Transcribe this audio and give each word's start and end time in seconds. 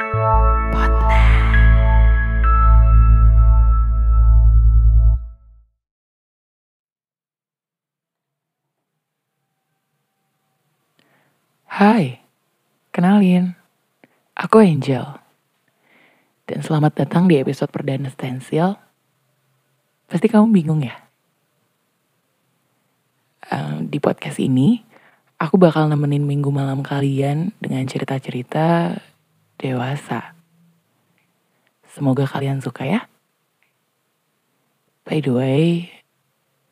Hai, 0.00 0.08
kenalin, 12.96 13.52
aku 14.32 14.64
Angel. 14.64 15.04
Dan 16.48 16.64
selamat 16.64 17.04
datang 17.04 17.28
di 17.28 17.36
episode 17.36 17.68
perdana 17.68 18.08
Stensil. 18.08 18.80
Pasti 20.08 20.32
kamu 20.32 20.48
bingung 20.48 20.80
ya? 20.80 20.96
Uh, 23.52 23.84
di 23.84 24.00
podcast 24.00 24.40
ini, 24.40 24.80
aku 25.36 25.60
bakal 25.60 25.92
nemenin 25.92 26.24
minggu 26.24 26.48
malam 26.48 26.80
kalian 26.80 27.52
dengan 27.60 27.84
cerita-cerita 27.84 28.96
dewasa. 29.60 30.32
Semoga 31.84 32.24
kalian 32.24 32.64
suka 32.64 32.88
ya. 32.88 33.00
By 35.04 35.20
the 35.20 35.36
way, 35.36 35.92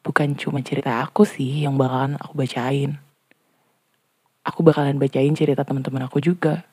bukan 0.00 0.32
cuma 0.40 0.64
cerita 0.64 1.04
aku 1.04 1.28
sih 1.28 1.68
yang 1.68 1.76
bakalan 1.76 2.16
aku 2.16 2.32
bacain 2.32 2.96
aku 4.48 4.64
bakalan 4.64 4.96
bacain 4.96 5.36
cerita 5.36 5.60
teman-teman 5.60 6.08
aku 6.08 6.24
juga. 6.24 6.64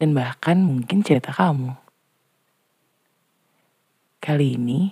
Dan 0.00 0.16
bahkan 0.16 0.56
mungkin 0.64 1.04
cerita 1.04 1.30
kamu. 1.30 1.76
Kali 4.24 4.56
ini, 4.56 4.88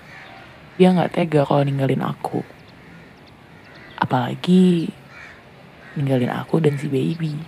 dia 0.79 0.95
nggak 0.95 1.19
tega 1.19 1.43
kalau 1.43 1.67
ninggalin 1.67 2.07
aku 2.07 2.60
Apalagi 4.11 4.91
ninggalin 5.95 6.35
aku 6.35 6.59
dan 6.59 6.75
si 6.75 6.91
baby. 6.91 7.39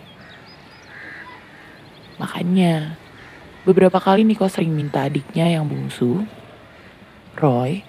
Makanya 2.23 2.95
beberapa 3.67 3.99
kali 3.99 4.23
Niko 4.23 4.47
sering 4.47 4.71
minta 4.71 5.03
adiknya 5.03 5.51
yang 5.51 5.67
bungsu, 5.67 6.23
Roy, 7.35 7.83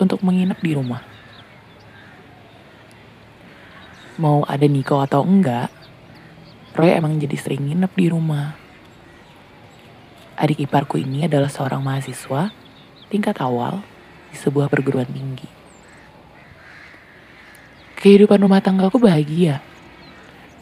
untuk 0.00 0.24
menginap 0.24 0.64
di 0.64 0.72
rumah. 0.72 1.04
Mau 4.16 4.48
ada 4.48 4.64
Niko 4.64 5.04
atau 5.04 5.20
enggak, 5.20 5.68
Roy 6.72 6.96
emang 6.96 7.20
jadi 7.20 7.36
sering 7.36 7.68
nginep 7.68 7.92
di 7.92 8.06
rumah. 8.08 8.56
Adik 10.40 10.64
iparku 10.64 10.96
ini 10.96 11.28
adalah 11.28 11.52
seorang 11.52 11.84
mahasiswa 11.84 12.48
tingkat 13.12 13.36
awal 13.44 13.84
di 14.32 14.40
sebuah 14.40 14.72
perguruan 14.72 15.08
tinggi. 15.12 15.55
Kehidupan 18.06 18.38
rumah 18.38 18.62
tanggaku 18.62 19.02
bahagia. 19.02 19.58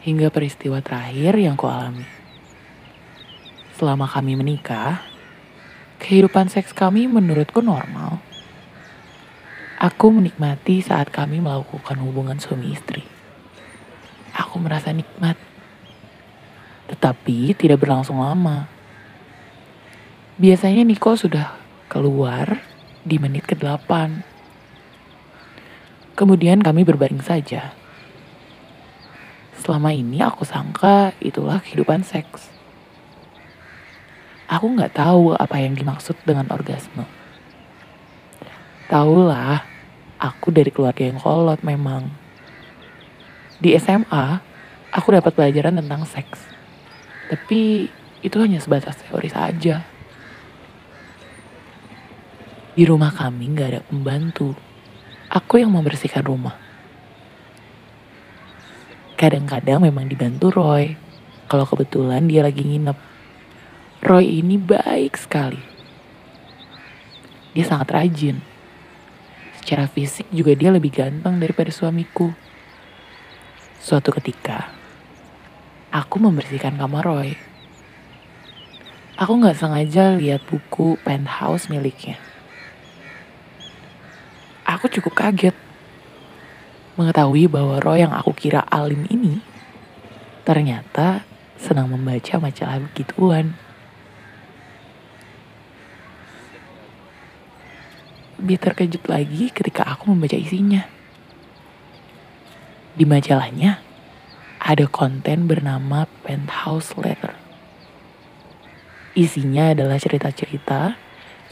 Hingga 0.00 0.32
peristiwa 0.32 0.80
terakhir 0.80 1.36
yang 1.36 1.60
kualami. 1.60 2.08
Selama 3.76 4.08
kami 4.08 4.32
menikah, 4.32 5.04
kehidupan 6.00 6.48
seks 6.48 6.72
kami 6.72 7.04
menurutku 7.04 7.60
normal. 7.60 8.16
Aku 9.76 10.08
menikmati 10.08 10.80
saat 10.80 11.12
kami 11.12 11.44
melakukan 11.44 12.00
hubungan 12.00 12.40
suami 12.40 12.72
istri. 12.72 13.04
Aku 14.32 14.56
merasa 14.56 14.96
nikmat. 14.96 15.36
Tetapi 16.88 17.52
tidak 17.60 17.84
berlangsung 17.84 18.24
lama. 18.24 18.72
Biasanya 20.40 20.80
Niko 20.80 21.12
sudah 21.12 21.60
keluar 21.92 22.64
di 23.04 23.20
menit 23.20 23.44
ke-8 23.44 24.32
Kemudian 26.14 26.62
kami 26.62 26.86
berbaring 26.86 27.18
saja. 27.26 27.74
Selama 29.58 29.90
ini 29.90 30.22
aku 30.22 30.46
sangka 30.46 31.10
itulah 31.18 31.58
kehidupan 31.58 32.06
seks. 32.06 32.54
Aku 34.46 34.70
nggak 34.78 34.94
tahu 34.94 35.34
apa 35.34 35.58
yang 35.58 35.74
dimaksud 35.74 36.14
dengan 36.22 36.46
orgasme. 36.54 37.02
Tahulah, 38.86 39.66
aku 40.22 40.54
dari 40.54 40.70
keluarga 40.70 41.02
yang 41.02 41.18
kolot 41.18 41.58
memang. 41.66 42.06
Di 43.58 43.74
SMA, 43.74 44.38
aku 44.94 45.18
dapat 45.18 45.34
pelajaran 45.34 45.82
tentang 45.82 46.06
seks. 46.06 46.46
Tapi 47.26 47.90
itu 48.22 48.36
hanya 48.38 48.62
sebatas 48.62 49.02
teori 49.02 49.34
saja. 49.34 49.82
Di 52.78 52.86
rumah 52.86 53.10
kami 53.10 53.50
nggak 53.50 53.68
ada 53.74 53.82
pembantu 53.82 54.54
aku 55.34 55.58
yang 55.58 55.74
membersihkan 55.74 56.22
rumah. 56.22 56.54
Kadang-kadang 59.18 59.82
memang 59.82 60.06
dibantu 60.06 60.54
Roy, 60.54 60.94
kalau 61.50 61.66
kebetulan 61.66 62.30
dia 62.30 62.46
lagi 62.46 62.62
nginep. 62.62 62.94
Roy 64.06 64.38
ini 64.38 64.54
baik 64.54 65.18
sekali. 65.18 65.58
Dia 67.50 67.66
sangat 67.66 67.90
rajin. 67.90 68.38
Secara 69.58 69.90
fisik 69.90 70.30
juga 70.30 70.54
dia 70.54 70.70
lebih 70.70 70.94
ganteng 70.94 71.42
daripada 71.42 71.74
suamiku. 71.74 72.30
Suatu 73.82 74.14
ketika, 74.14 74.70
aku 75.90 76.22
membersihkan 76.22 76.78
kamar 76.78 77.02
Roy. 77.02 77.34
Aku 79.18 79.38
gak 79.38 79.58
sengaja 79.58 80.14
lihat 80.14 80.42
buku 80.46 80.98
penthouse 81.02 81.70
miliknya 81.70 82.18
aku 84.84 85.00
cukup 85.00 85.16
kaget 85.16 85.56
mengetahui 87.00 87.48
bahwa 87.48 87.80
Roy 87.80 88.04
yang 88.04 88.12
aku 88.12 88.36
kira 88.36 88.60
alim 88.68 89.08
ini 89.08 89.40
ternyata 90.44 91.24
senang 91.56 91.88
membaca 91.88 92.36
majalah 92.36 92.84
begituan. 92.92 93.56
Lebih 98.36 98.60
terkejut 98.60 99.08
lagi 99.08 99.48
ketika 99.48 99.88
aku 99.88 100.12
membaca 100.12 100.36
isinya. 100.36 100.84
Di 102.92 103.08
majalahnya 103.08 103.80
ada 104.60 104.84
konten 104.84 105.48
bernama 105.48 106.04
Penthouse 106.28 106.92
Letter. 107.00 107.32
Isinya 109.16 109.72
adalah 109.72 109.96
cerita-cerita 109.96 111.00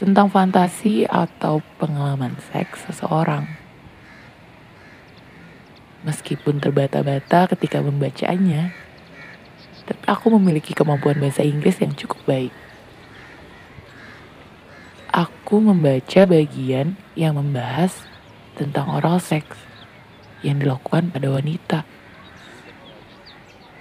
tentang 0.01 0.29
fantasi 0.29 1.05
atau 1.05 1.61
pengalaman 1.77 2.33
seks 2.49 2.89
seseorang. 2.89 3.45
Meskipun 6.03 6.59
terbata-bata 6.59 7.47
ketika 7.55 7.79
membacanya, 7.79 8.75
tapi 9.83 10.03
aku 10.07 10.35
memiliki 10.35 10.75
kemampuan 10.75 11.19
bahasa 11.19 11.43
Inggris 11.43 11.79
yang 11.79 11.95
cukup 11.95 12.19
baik. 12.27 12.53
Aku 15.13 15.61
membaca 15.61 16.25
bagian 16.25 16.97
yang 17.13 17.37
membahas 17.37 18.03
tentang 18.57 18.89
oral 18.89 19.21
seks 19.21 19.55
yang 20.41 20.57
dilakukan 20.57 21.13
pada 21.13 21.29
wanita. 21.29 21.79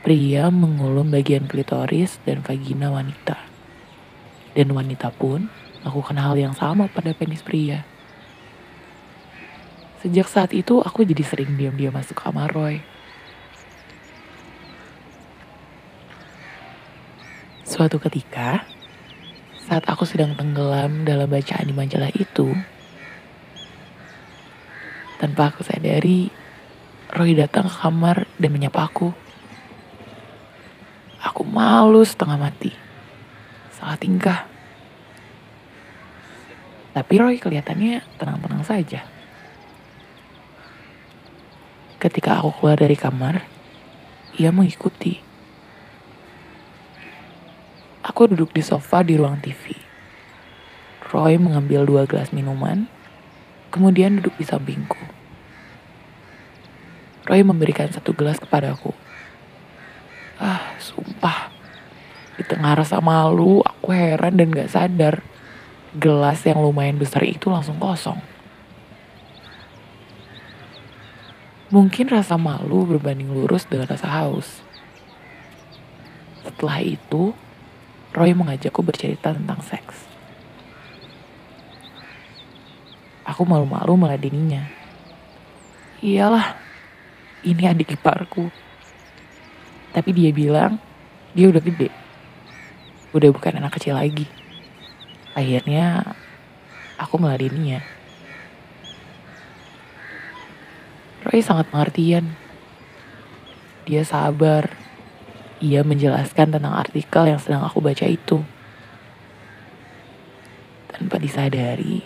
Pria 0.04 0.50
mengulum 0.52 1.08
bagian 1.08 1.48
klitoris 1.48 2.20
dan 2.28 2.44
vagina 2.44 2.92
wanita. 2.92 3.38
Dan 4.52 4.76
wanita 4.76 5.08
pun 5.14 5.48
melakukan 5.82 6.16
hal 6.22 6.34
yang 6.38 6.54
sama 6.54 6.86
pada 6.86 7.10
penis 7.10 7.42
pria. 7.42 7.82
Sejak 10.02 10.26
saat 10.30 10.50
itu 10.54 10.82
aku 10.82 11.06
jadi 11.06 11.22
sering 11.22 11.54
diam-diam 11.58 11.94
masuk 11.94 12.18
kamar 12.18 12.50
Roy. 12.50 12.82
Suatu 17.66 18.02
ketika, 18.02 18.66
saat 19.62 19.86
aku 19.86 20.02
sedang 20.06 20.34
tenggelam 20.34 21.06
dalam 21.06 21.30
bacaan 21.30 21.66
di 21.66 21.74
majalah 21.74 22.10
itu, 22.14 22.50
tanpa 25.22 25.54
aku 25.54 25.62
sadari, 25.62 26.30
Roy 27.14 27.38
datang 27.38 27.70
ke 27.70 27.76
kamar 27.78 28.26
dan 28.42 28.50
menyapa 28.50 28.90
aku. 28.90 29.14
Aku 31.22 31.46
malu 31.46 32.02
setengah 32.02 32.36
mati. 32.36 32.74
Salah 33.78 33.96
tingkah. 33.96 34.51
Tapi 36.92 37.14
Roy 37.16 37.40
kelihatannya 37.40 38.04
tenang-tenang 38.20 38.64
saja. 38.68 39.08
Ketika 41.96 42.36
aku 42.36 42.52
keluar 42.60 42.76
dari 42.76 42.98
kamar, 42.98 43.48
ia 44.36 44.52
mengikuti. 44.52 45.16
Aku 48.04 48.28
duduk 48.28 48.52
di 48.52 48.60
sofa 48.60 49.00
di 49.00 49.16
ruang 49.16 49.40
TV. 49.40 49.72
Roy 51.08 51.40
mengambil 51.40 51.88
dua 51.88 52.02
gelas 52.04 52.34
minuman, 52.34 52.90
kemudian 53.72 54.20
duduk 54.20 54.36
di 54.36 54.44
sampingku. 54.44 54.98
Roy 57.24 57.40
memberikan 57.46 57.88
satu 57.88 58.12
gelas 58.12 58.36
kepadaku. 58.36 58.92
Ah, 60.42 60.74
sumpah. 60.82 61.54
Di 62.34 62.42
tengah 62.42 62.74
rasa 62.74 62.98
malu, 62.98 63.62
aku 63.62 63.94
heran 63.94 64.36
dan 64.36 64.50
gak 64.50 64.72
sadar. 64.74 65.22
Gelas 65.92 66.40
yang 66.48 66.56
lumayan 66.64 66.96
besar 66.96 67.20
itu 67.20 67.52
langsung 67.52 67.76
kosong. 67.76 68.16
Mungkin 71.68 72.08
rasa 72.08 72.40
malu 72.40 72.88
berbanding 72.88 73.28
lurus 73.28 73.68
dengan 73.68 73.88
rasa 73.92 74.08
haus. 74.08 74.64
Setelah 76.44 76.80
itu, 76.84 77.36
Roy 78.12 78.36
mengajakku 78.36 78.84
bercerita 78.84 79.32
tentang 79.32 79.60
seks. 79.64 80.04
Aku 83.24 83.48
malu-malu 83.48 83.96
meladeninya. 83.96 84.68
Iyalah, 86.04 86.56
ini 87.44 87.64
adik 87.64 87.96
iparku. 87.96 88.52
Tapi 89.92 90.10
dia 90.12 90.32
bilang 90.32 90.76
dia 91.32 91.48
udah 91.48 91.60
gede. 91.64 91.88
Udah 93.16 93.28
bukan 93.32 93.60
anak 93.60 93.76
kecil 93.80 93.96
lagi. 93.96 94.41
Akhirnya 95.32 96.16
aku 97.00 97.16
meladeninya. 97.16 97.80
Roy 101.24 101.40
sangat 101.40 101.72
pengertian. 101.72 102.36
Dia 103.88 104.04
sabar. 104.04 104.74
Ia 105.62 105.86
menjelaskan 105.86 106.58
tentang 106.58 106.74
artikel 106.74 107.22
yang 107.30 107.38
sedang 107.38 107.62
aku 107.62 107.78
baca 107.78 108.02
itu. 108.04 108.42
Tanpa 110.90 111.22
disadari, 111.22 112.02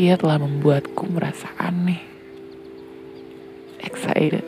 ia 0.00 0.16
telah 0.16 0.40
membuatku 0.40 1.04
merasa 1.12 1.52
aneh 1.60 2.10
excited. 3.84 4.44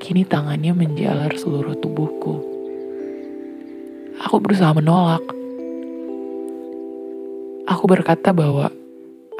Kini 0.00 0.24
tangannya 0.24 0.72
menjalar 0.72 1.32
seluruh 1.36 1.76
tubuhku. 1.76 2.49
Aku 4.30 4.38
berusaha 4.38 4.70
menolak. 4.70 5.26
Aku 7.66 7.90
berkata 7.90 8.30
bahwa 8.30 8.70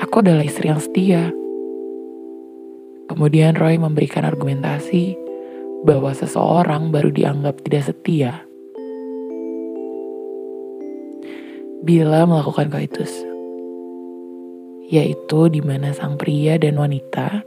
aku 0.03 0.19
adalah 0.19 0.43
istri 0.43 0.67
yang 0.67 0.83
setia. 0.83 1.31
Kemudian 3.07 3.55
Roy 3.55 3.79
memberikan 3.79 4.27
argumentasi 4.27 5.15
bahwa 5.87 6.11
seseorang 6.11 6.91
baru 6.91 7.15
dianggap 7.15 7.63
tidak 7.63 7.87
setia 7.87 8.43
bila 11.87 12.27
melakukan 12.27 12.75
koitus 12.75 13.15
yaitu 14.91 15.47
di 15.55 15.63
mana 15.63 15.95
sang 15.95 16.19
pria 16.19 16.59
dan 16.59 16.75
wanita 16.75 17.47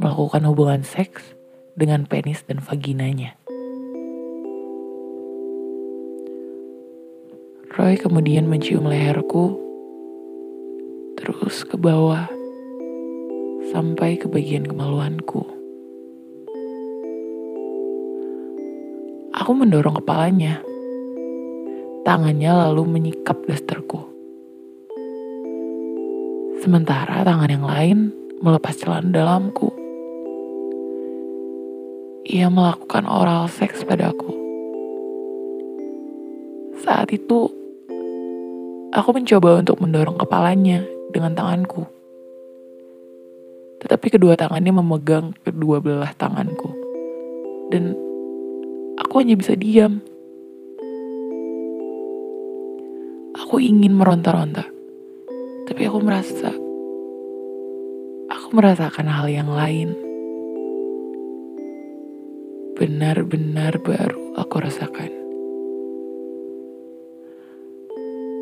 melakukan 0.00 0.40
hubungan 0.48 0.80
seks 0.88 1.36
dengan 1.76 2.08
penis 2.08 2.48
dan 2.48 2.64
vaginanya. 2.64 3.37
Roy 7.78 7.94
kemudian 7.94 8.50
mencium 8.50 8.90
leherku, 8.90 9.54
terus 11.14 11.62
ke 11.62 11.78
bawah, 11.78 12.26
sampai 13.70 14.18
ke 14.18 14.26
bagian 14.26 14.66
kemaluanku. 14.66 15.46
Aku 19.30 19.54
mendorong 19.54 20.02
kepalanya. 20.02 20.58
Tangannya 22.02 22.66
lalu 22.66 22.82
menyikap 22.98 23.46
dasterku. 23.46 24.02
Sementara 26.58 27.22
tangan 27.22 27.46
yang 27.46 27.62
lain 27.62 27.98
melepas 28.42 28.74
celana 28.74 29.14
dalamku. 29.14 29.70
Ia 32.26 32.50
melakukan 32.50 33.06
oral 33.06 33.46
seks 33.46 33.86
padaku. 33.86 34.34
Saat 36.82 37.14
itu, 37.14 37.57
aku 38.94 39.10
mencoba 39.16 39.60
untuk 39.60 39.80
mendorong 39.80 40.16
kepalanya 40.20 40.84
dengan 41.12 41.32
tanganku. 41.36 41.84
Tetapi 43.84 44.06
kedua 44.10 44.34
tangannya 44.34 44.72
memegang 44.74 45.34
kedua 45.44 45.78
belah 45.78 46.12
tanganku. 46.16 46.72
Dan 47.68 47.94
aku 48.98 49.22
hanya 49.22 49.38
bisa 49.38 49.54
diam. 49.54 50.00
Aku 53.38 53.62
ingin 53.62 53.94
meronta-ronta 53.94 54.78
tapi 55.68 55.84
aku 55.84 56.00
merasa 56.00 56.48
aku 58.32 58.46
merasakan 58.56 59.04
hal 59.04 59.28
yang 59.28 59.52
lain. 59.52 59.92
Benar-benar 62.72 63.76
baru 63.84 64.32
aku 64.40 64.64
rasakan. 64.64 65.17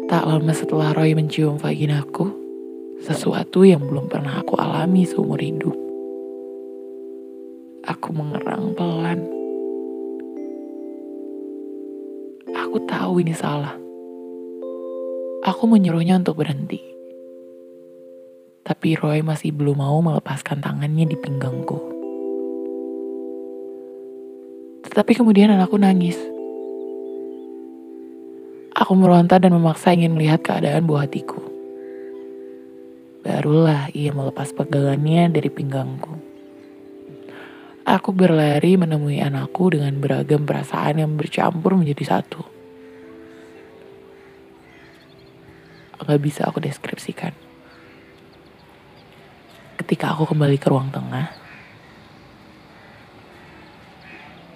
Tak 0.06 0.22
lama 0.22 0.52
setelah 0.54 0.94
Roy 0.94 1.18
mencium 1.18 1.58
vaginaku, 1.58 2.30
sesuatu 3.02 3.66
yang 3.66 3.82
belum 3.86 4.06
pernah 4.06 4.38
aku 4.42 4.54
alami 4.58 5.02
seumur 5.02 5.42
hidup. 5.42 5.74
Aku 7.86 8.08
mengerang 8.14 8.74
pelan. 8.78 9.20
Aku 12.54 12.82
tahu 12.86 13.22
ini 13.22 13.34
salah. 13.34 13.74
Aku 15.46 15.70
menyuruhnya 15.70 16.18
untuk 16.18 16.42
berhenti 16.42 16.96
tapi 18.66 18.98
Roy 18.98 19.22
masih 19.22 19.54
belum 19.54 19.78
mau 19.78 20.02
melepaskan 20.02 20.58
tangannya 20.58 21.06
di 21.06 21.14
pinggangku. 21.14 21.78
Tetapi 24.90 25.12
kemudian 25.14 25.54
anakku 25.54 25.78
nangis. 25.78 26.18
Aku 28.76 28.92
meronta 28.92 29.40
dan 29.40 29.56
memaksa 29.56 29.96
ingin 29.96 30.12
melihat 30.12 30.44
keadaan 30.44 30.84
buah 30.84 31.08
hatiku. 31.08 31.40
Barulah 33.24 33.88
ia 33.96 34.12
melepas 34.12 34.52
pegangannya 34.52 35.32
dari 35.32 35.48
pinggangku. 35.48 36.12
Aku 37.88 38.12
berlari 38.12 38.76
menemui 38.76 39.24
anakku 39.24 39.72
dengan 39.72 39.96
beragam 39.96 40.44
perasaan 40.44 41.00
yang 41.00 41.16
bercampur 41.16 41.72
menjadi 41.72 42.20
satu. 42.20 42.44
Gak 46.06 46.22
bisa 46.22 46.46
aku 46.46 46.62
deskripsikan. 46.62 47.34
Ketika 49.80 50.14
aku 50.14 50.30
kembali 50.30 50.54
ke 50.54 50.70
ruang 50.70 50.94
tengah, 50.94 51.34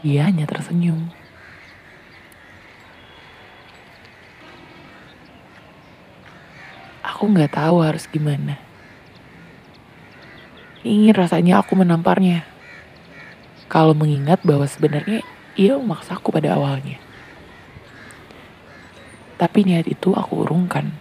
dia 0.05 0.31
hanya 0.31 0.47
tersenyum. 0.47 1.20
Aku 7.21 7.29
nggak 7.29 7.53
tahu 7.53 7.85
harus 7.85 8.09
gimana. 8.09 8.57
Ingin 10.81 11.13
rasanya 11.13 11.61
aku 11.61 11.77
menamparnya. 11.77 12.49
Kalau 13.69 13.93
mengingat 13.93 14.41
bahwa 14.41 14.65
sebenarnya 14.65 15.21
ia 15.53 15.77
memaksaku 15.77 16.33
pada 16.33 16.57
awalnya. 16.57 16.97
Tapi 19.37 19.69
niat 19.69 19.85
itu 19.93 20.17
aku 20.17 20.49
urungkan. 20.49 20.97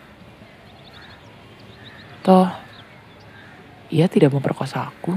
Toh, 2.20 2.52
ia 3.88 4.12
tidak 4.12 4.36
memperkosa 4.36 4.92
aku. 4.92 5.16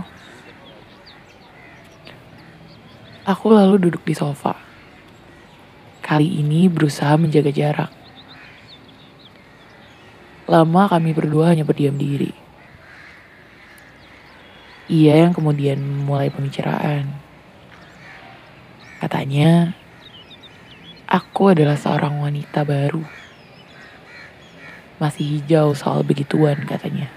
Aku 3.27 3.51
lalu 3.51 3.91
duduk 3.91 4.07
di 4.07 4.15
sofa. 4.15 4.55
Kali 5.99 6.39
ini 6.39 6.71
berusaha 6.71 7.19
menjaga 7.19 7.51
jarak. 7.51 8.02
Lama 10.53 10.85
kami 10.85 11.17
berdua 11.17 11.57
hanya 11.57 11.65
berdiam 11.65 11.97
diri. 11.97 12.29
Ia 14.93 15.25
yang 15.25 15.33
kemudian 15.33 15.81
mulai 15.81 16.29
pembicaraan. 16.29 17.09
Katanya, 19.01 19.73
aku 21.09 21.57
adalah 21.57 21.81
seorang 21.81 22.21
wanita 22.21 22.69
baru. 22.69 23.01
Masih 25.01 25.41
hijau 25.41 25.73
soal 25.73 26.05
begituan 26.05 26.61
katanya. 26.69 27.09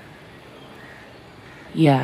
Ya, 1.75 2.00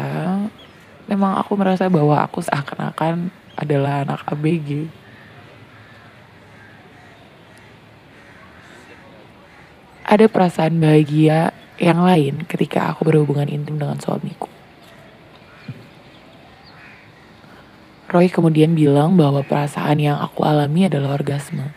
memang 1.07 1.39
aku 1.39 1.55
merasa 1.55 1.87
bahwa 1.87 2.19
aku 2.19 2.43
seakan-akan 2.43 3.31
adalah 3.55 4.03
anak 4.03 4.27
ABG. 4.27 4.91
Ada 10.11 10.27
perasaan 10.27 10.75
bahagia 10.75 11.55
yang 11.79 12.03
lain 12.03 12.43
ketika 12.43 12.91
aku 12.91 13.07
berhubungan 13.07 13.47
intim 13.47 13.79
dengan 13.79 13.95
suamiku. 13.95 14.51
Roy 18.11 18.27
kemudian 18.27 18.75
bilang 18.75 19.15
bahwa 19.15 19.39
perasaan 19.39 20.03
yang 20.03 20.19
aku 20.19 20.43
alami 20.43 20.91
adalah 20.91 21.15
orgasme. 21.15 21.71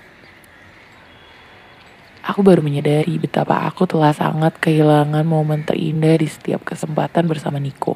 Aku 2.26 2.42
baru 2.42 2.58
menyadari 2.58 3.22
betapa 3.22 3.70
aku 3.70 3.86
telah 3.86 4.10
sangat 4.10 4.58
kehilangan 4.58 5.22
momen 5.22 5.62
terindah 5.62 6.18
di 6.18 6.26
setiap 6.26 6.66
kesempatan 6.66 7.30
bersama 7.30 7.62
Niko. 7.62 7.94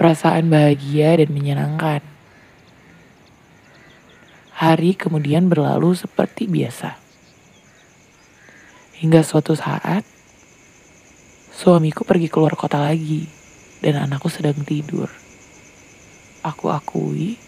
Perasaan 0.00 0.48
bahagia 0.48 1.20
dan 1.20 1.28
menyenangkan. 1.28 2.19
Hari 4.60 4.92
kemudian 4.92 5.48
berlalu 5.48 5.96
seperti 5.96 6.44
biasa. 6.44 6.92
Hingga 9.00 9.24
suatu 9.24 9.56
saat, 9.56 10.04
suamiku 11.48 12.04
pergi 12.04 12.28
keluar 12.28 12.52
kota 12.52 12.76
lagi 12.76 13.24
dan 13.80 14.04
anakku 14.04 14.28
sedang 14.28 14.60
tidur. 14.60 15.08
Aku 16.44 16.68
akui, 16.68 17.40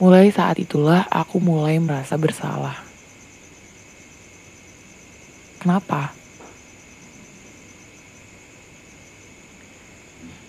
mulai 0.00 0.32
saat 0.32 0.56
itulah 0.56 1.04
aku 1.12 1.44
mulai 1.44 1.76
merasa 1.76 2.16
bersalah. 2.16 2.80
Kenapa? 5.60 6.16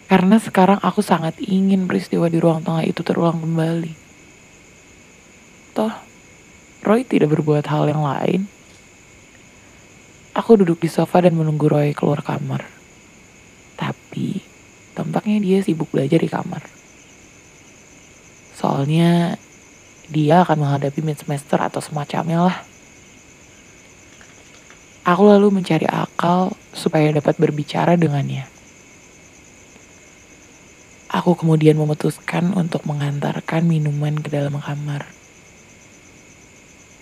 Karena 0.08 0.40
sekarang 0.40 0.80
aku 0.80 1.04
sangat 1.04 1.36
ingin 1.44 1.84
peristiwa 1.84 2.32
di 2.32 2.40
ruang 2.40 2.64
tengah 2.64 2.88
itu 2.88 3.04
terulang 3.04 3.44
kembali. 3.44 4.07
Toh, 5.78 5.94
Roy 6.82 7.06
tidak 7.06 7.38
berbuat 7.38 7.70
hal 7.70 7.86
yang 7.86 8.02
lain. 8.02 8.50
Aku 10.34 10.58
duduk 10.58 10.82
di 10.82 10.90
sofa 10.90 11.22
dan 11.22 11.38
menunggu 11.38 11.70
Roy 11.70 11.94
keluar 11.94 12.26
kamar. 12.26 12.66
Tapi, 13.78 14.42
tampaknya 14.98 15.38
dia 15.38 15.58
sibuk 15.62 15.94
belajar 15.94 16.18
di 16.18 16.26
kamar. 16.26 16.66
Soalnya, 18.58 19.38
dia 20.10 20.42
akan 20.42 20.66
menghadapi 20.66 20.98
mid 21.06 21.22
semester 21.22 21.62
atau 21.62 21.78
semacamnya 21.78 22.50
lah. 22.50 22.58
Aku 25.06 25.30
lalu 25.30 25.62
mencari 25.62 25.86
akal 25.86 26.58
supaya 26.74 27.14
dapat 27.14 27.38
berbicara 27.38 27.94
dengannya. 27.94 28.50
Aku 31.14 31.38
kemudian 31.38 31.78
memutuskan 31.78 32.50
untuk 32.58 32.82
mengantarkan 32.90 33.62
minuman 33.62 34.18
ke 34.18 34.34
dalam 34.34 34.58
kamar. 34.58 35.27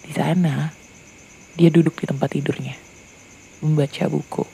Di 0.05 0.13
sana, 0.13 0.69
dia 1.57 1.74
duduk 1.74 1.97
di 1.97 2.05
tempat 2.05 2.29
tidurnya, 2.29 2.77
membaca 3.65 4.05
buku. 4.05 4.45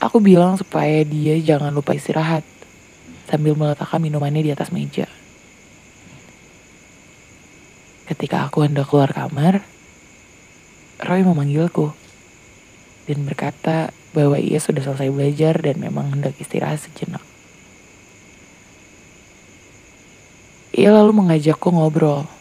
Aku 0.00 0.16
bilang 0.24 0.56
supaya 0.56 1.04
dia 1.04 1.36
jangan 1.44 1.76
lupa 1.76 1.92
istirahat, 1.92 2.40
sambil 3.28 3.52
meletakkan 3.52 4.00
minumannya 4.00 4.48
di 4.48 4.52
atas 4.56 4.72
meja. 4.72 5.04
Ketika 8.08 8.48
aku 8.48 8.64
hendak 8.64 8.88
keluar 8.88 9.12
kamar, 9.12 9.60
Roy 11.04 11.20
memanggilku 11.20 11.92
dan 13.04 13.28
berkata 13.28 13.92
bahwa 14.16 14.40
ia 14.40 14.56
sudah 14.58 14.82
selesai 14.82 15.12
belajar 15.12 15.54
dan 15.60 15.76
memang 15.78 16.16
hendak 16.16 16.34
istirahat 16.40 16.80
sejenak. 16.80 17.22
Ia 20.74 20.96
lalu 20.96 21.12
mengajakku 21.12 21.68
ngobrol. 21.70 22.39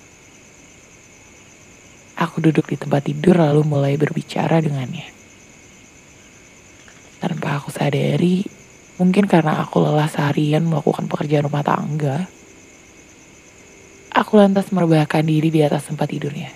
Aku 2.19 2.43
duduk 2.43 2.67
di 2.67 2.75
tempat 2.75 3.07
tidur 3.07 3.39
lalu 3.39 3.63
mulai 3.63 3.95
berbicara 3.95 4.59
dengannya. 4.59 5.07
Tanpa 7.23 7.63
aku 7.63 7.71
sadari, 7.71 8.43
mungkin 8.99 9.23
karena 9.23 9.63
aku 9.63 9.79
lelah 9.79 10.11
seharian 10.11 10.67
melakukan 10.67 11.07
pekerjaan 11.07 11.47
rumah 11.47 11.63
tangga, 11.63 12.27
aku 14.11 14.35
lantas 14.35 14.67
merebahkan 14.75 15.23
diri 15.23 15.47
di 15.47 15.63
atas 15.63 15.87
tempat 15.87 16.11
tidurnya. 16.11 16.51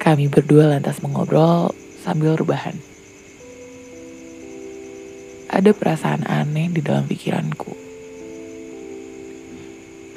Kami 0.00 0.24
berdua 0.32 0.72
lantas 0.72 1.04
mengobrol 1.04 1.76
sambil 2.00 2.32
rebahan. 2.32 2.80
Ada 5.52 5.76
perasaan 5.76 6.24
aneh 6.24 6.72
di 6.72 6.80
dalam 6.80 7.04
pikiranku. 7.04 7.87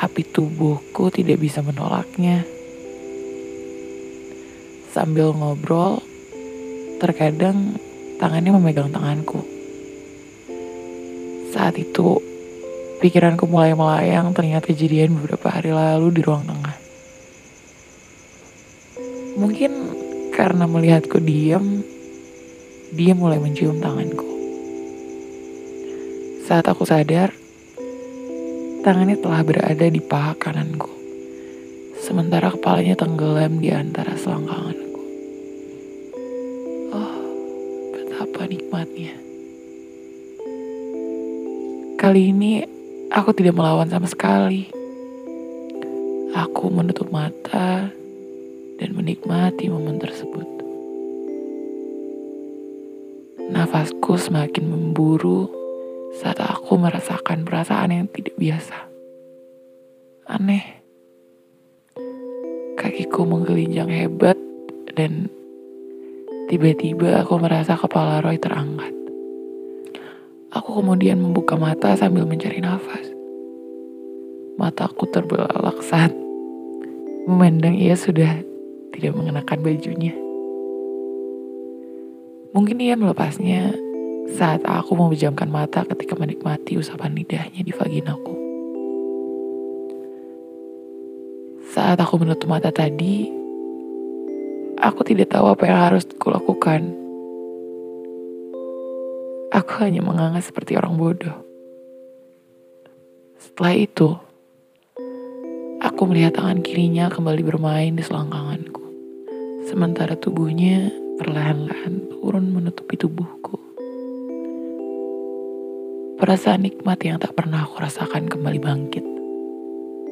Api 0.01 0.25
tubuhku 0.25 1.13
tidak 1.13 1.37
bisa 1.37 1.61
menolaknya. 1.61 2.41
Sambil 4.89 5.29
ngobrol, 5.29 6.01
terkadang 6.97 7.77
tangannya 8.17 8.57
memegang 8.57 8.89
tanganku. 8.89 9.45
Saat 11.53 11.77
itu, 11.77 12.17
pikiranku 12.97 13.45
mulai 13.45 13.77
melayang 13.77 14.33
teringat 14.33 14.65
kejadian 14.73 15.21
beberapa 15.21 15.53
hari 15.53 15.69
lalu 15.69 16.17
di 16.17 16.21
ruang 16.25 16.49
tengah. 16.49 16.77
Mungkin 19.37 19.71
karena 20.33 20.65
melihatku 20.65 21.21
diam, 21.21 21.85
dia 22.89 23.13
mulai 23.13 23.37
mencium 23.37 23.77
tanganku. 23.77 24.25
Saat 26.49 26.65
aku 26.65 26.89
sadar, 26.89 27.37
tangannya 28.81 29.13
telah 29.21 29.45
berada 29.45 29.85
di 29.85 30.01
paha 30.01 30.33
kananku, 30.33 30.89
sementara 32.01 32.49
kepalanya 32.49 32.97
tenggelam 32.97 33.61
di 33.61 33.69
antara 33.69 34.17
selangkanganku. 34.17 35.01
Oh, 36.89 37.15
betapa 37.93 38.49
nikmatnya. 38.49 39.13
Kali 42.01 42.33
ini 42.33 42.65
aku 43.13 43.29
tidak 43.37 43.53
melawan 43.53 43.85
sama 43.85 44.09
sekali. 44.09 44.65
Aku 46.33 46.73
menutup 46.73 47.13
mata 47.13 47.93
dan 48.81 48.89
menikmati 48.97 49.69
momen 49.69 50.01
tersebut. 50.01 50.49
Nafasku 53.53 54.17
semakin 54.17 54.65
memburu 54.65 55.60
saat 56.19 56.43
aku 56.43 56.75
merasakan 56.75 57.47
perasaan 57.47 57.95
yang 57.95 58.07
tidak 58.11 58.35
biasa. 58.35 58.77
Aneh. 60.27 60.83
Kakiku 62.75 63.23
menggelinjang 63.23 63.87
hebat 63.87 64.35
dan 64.97 65.31
tiba-tiba 66.51 67.23
aku 67.23 67.39
merasa 67.39 67.79
kepala 67.79 68.19
Roy 68.19 68.35
terangkat. 68.35 68.91
Aku 70.51 70.83
kemudian 70.83 71.23
membuka 71.23 71.55
mata 71.55 71.95
sambil 71.95 72.27
mencari 72.27 72.59
nafas. 72.59 73.07
Mataku 74.59 75.07
terbelalak 75.07 75.79
saat 75.79 76.11
memandang 77.23 77.79
ia 77.79 77.95
sudah 77.95 78.43
tidak 78.91 79.13
mengenakan 79.15 79.59
bajunya. 79.63 80.13
Mungkin 82.51 82.83
ia 82.83 82.99
melepasnya 82.99 83.71
saat 84.37 84.61
aku 84.61 84.93
memejamkan 84.93 85.49
mata 85.49 85.81
ketika 85.87 86.13
menikmati 86.13 86.77
usapan 86.77 87.17
lidahnya 87.17 87.65
di 87.65 87.73
vaginaku. 87.73 88.35
Saat 91.71 91.97
aku 92.03 92.19
menutup 92.19 92.51
mata 92.51 92.69
tadi, 92.69 93.31
aku 94.77 95.01
tidak 95.07 95.31
tahu 95.33 95.49
apa 95.49 95.63
yang 95.65 95.79
harus 95.79 96.03
kulakukan. 96.19 96.93
Aku 99.51 99.71
hanya 99.81 100.03
menganga 100.03 100.43
seperti 100.43 100.77
orang 100.77 100.99
bodoh. 100.99 101.37
Setelah 103.41 103.73
itu, 103.73 104.09
aku 105.81 106.01
melihat 106.05 106.37
tangan 106.37 106.61
kirinya 106.61 107.09
kembali 107.09 107.41
bermain 107.41 107.97
di 107.97 108.03
selangkanganku 108.03 108.81
sementara 109.71 110.19
tubuhnya 110.19 110.91
perlahan-lahan 111.15 112.11
turun 112.11 112.51
menutupi 112.51 112.99
tubuhku. 112.99 113.40
Perasaan 116.21 116.61
nikmat 116.61 117.01
yang 117.01 117.17
tak 117.17 117.33
pernah 117.33 117.65
aku 117.65 117.81
rasakan 117.81 118.29
kembali 118.29 118.61
bangkit. 118.61 119.01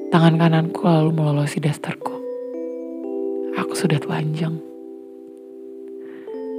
Tangan 0.10 0.42
kananku 0.42 0.82
lalu 0.82 1.14
melolosi 1.14 1.62
dasterku. 1.62 2.18
Aku 3.54 3.78
sudah 3.78 4.02
telanjang. 4.02 4.58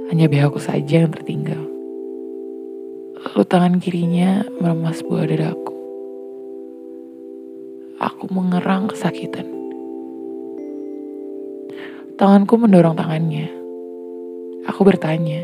Hanya 0.07 0.31
BH 0.31 0.55
saja 0.55 1.03
yang 1.03 1.11
tertinggal. 1.11 1.59
Lalu 3.19 3.43
tangan 3.43 3.75
kirinya 3.83 4.47
meremas 4.63 5.03
buah 5.03 5.27
dadaku. 5.27 5.75
Aku 7.99 8.31
mengerang 8.31 8.87
kesakitan. 8.87 9.51
Tanganku 12.15 12.55
mendorong 12.55 12.95
tangannya. 12.95 13.51
Aku 14.71 14.87
bertanya, 14.87 15.43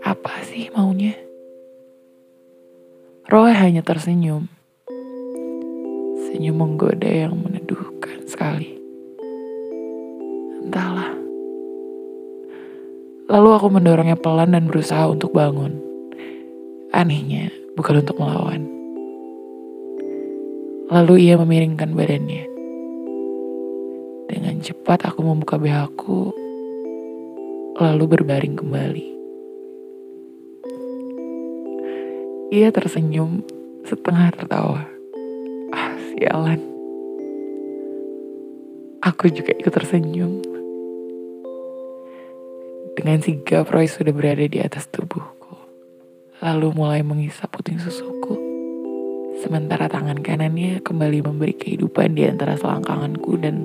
apa 0.00 0.40
sih 0.48 0.72
maunya? 0.72 1.12
Roy 3.32 3.56
hanya 3.56 3.80
tersenyum. 3.80 4.44
Senyum 6.28 6.52
menggoda 6.52 7.08
yang 7.08 7.32
meneduhkan 7.40 8.28
sekali. 8.28 8.76
Entahlah. 10.60 11.16
Lalu 13.32 13.48
aku 13.56 13.72
mendorongnya 13.72 14.20
pelan 14.20 14.52
dan 14.52 14.68
berusaha 14.68 15.08
untuk 15.08 15.32
bangun. 15.32 15.80
Anehnya, 16.92 17.48
bukan 17.72 18.04
untuk 18.04 18.20
melawan. 18.20 18.68
Lalu 20.92 21.32
ia 21.32 21.40
memiringkan 21.40 21.96
badannya. 21.96 22.44
Dengan 24.28 24.60
cepat 24.60 25.08
aku 25.08 25.24
membuka 25.24 25.56
BH-ku, 25.56 26.36
lalu 27.80 28.04
berbaring 28.12 28.60
kembali. 28.60 29.11
Ia 32.52 32.68
tersenyum 32.68 33.40
setengah 33.88 34.28
tertawa. 34.36 34.84
Ah, 35.72 35.96
sialan. 36.12 36.60
Aku 39.00 39.32
juga 39.32 39.56
ikut 39.56 39.72
tersenyum. 39.72 40.44
Dengan 42.92 43.24
sigap 43.24 43.72
Roy 43.72 43.88
sudah 43.88 44.12
berada 44.12 44.44
di 44.44 44.60
atas 44.60 44.84
tubuhku. 44.92 45.56
Lalu 46.44 46.76
mulai 46.76 47.00
mengisap 47.00 47.48
puting 47.56 47.80
susuku. 47.80 48.36
Sementara 49.40 49.88
tangan 49.88 50.20
kanannya 50.20 50.84
kembali 50.84 51.24
memberi 51.24 51.56
kehidupan 51.56 52.20
di 52.20 52.28
antara 52.28 52.60
selangkanganku 52.60 53.32
dan 53.40 53.64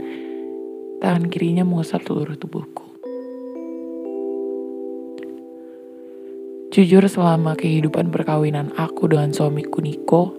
tangan 1.04 1.28
kirinya 1.28 1.68
mengusap 1.68 2.08
seluruh 2.08 2.40
tubuhku. 2.40 2.97
Jujur 6.78 7.02
selama 7.10 7.58
kehidupan 7.58 8.14
perkawinan 8.14 8.70
aku 8.78 9.10
dengan 9.10 9.34
suamiku 9.34 9.82
Niko, 9.82 10.38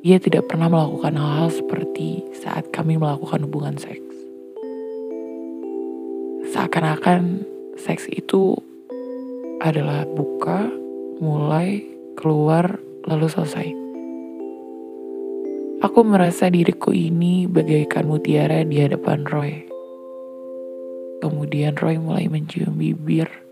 ia 0.00 0.16
tidak 0.16 0.48
pernah 0.48 0.72
melakukan 0.72 1.12
hal-hal 1.12 1.52
seperti 1.52 2.24
saat 2.40 2.72
kami 2.72 2.96
melakukan 2.96 3.44
hubungan 3.44 3.76
seks. 3.76 4.16
Seakan-akan 6.56 7.44
seks 7.76 8.08
itu 8.08 8.56
adalah 9.60 10.08
buka, 10.08 10.72
mulai, 11.20 11.84
keluar, 12.16 12.80
lalu 13.04 13.28
selesai. 13.28 13.68
Aku 15.84 16.00
merasa 16.00 16.48
diriku 16.48 16.96
ini 16.96 17.44
bagaikan 17.44 18.08
mutiara 18.08 18.64
di 18.64 18.80
hadapan 18.80 19.28
Roy. 19.28 19.68
Kemudian 21.20 21.76
Roy 21.76 22.00
mulai 22.00 22.24
mencium 22.32 22.72
bibir. 22.80 23.47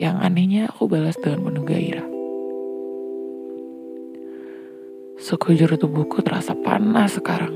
Yang 0.00 0.16
anehnya 0.16 0.62
aku 0.72 0.88
balas 0.88 1.20
dengan 1.20 1.44
penuh 1.44 1.64
gairah. 1.68 2.08
Sekujur 5.20 5.76
tubuhku 5.76 6.24
terasa 6.24 6.56
panas 6.56 7.20
sekarang. 7.20 7.52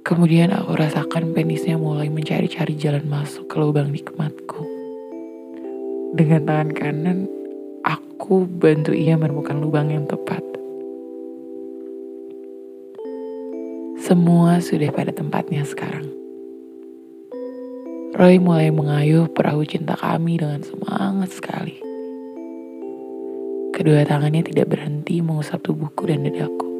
Kemudian 0.00 0.48
aku 0.56 0.80
rasakan 0.80 1.36
penisnya 1.36 1.76
mulai 1.76 2.08
mencari-cari 2.08 2.72
jalan 2.72 3.04
masuk 3.04 3.52
ke 3.52 3.60
lubang 3.60 3.92
nikmatku. 3.92 4.64
Dengan 6.16 6.48
tangan 6.48 6.70
kanan, 6.72 7.18
aku 7.84 8.48
bantu 8.48 8.96
ia 8.96 9.20
menemukan 9.20 9.60
lubang 9.60 9.92
yang 9.92 10.08
tepat. 10.08 10.40
Semua 14.00 14.64
sudah 14.64 14.88
pada 14.88 15.12
tempatnya 15.12 15.68
sekarang. 15.68 16.19
Roy 18.20 18.36
mulai 18.36 18.68
mengayuh 18.68 19.32
perahu 19.32 19.64
cinta 19.64 19.96
kami 19.96 20.36
dengan 20.36 20.60
semangat 20.60 21.32
sekali. 21.32 21.80
Kedua 23.72 24.04
tangannya 24.04 24.44
tidak 24.44 24.68
berhenti 24.76 25.24
mengusap 25.24 25.64
tubuhku 25.64 26.04
dan 26.04 26.28
dadaku 26.28 26.70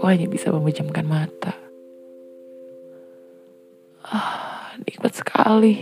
aku 0.00 0.08
hanya 0.08 0.28
bisa 0.28 0.48
memejamkan 0.52 1.04
mata. 1.04 1.52
Ah, 4.04 4.72
nikmat 4.84 5.12
sekali. 5.12 5.76